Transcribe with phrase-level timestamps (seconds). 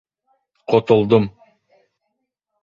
[0.73, 1.29] Ҡотолдом!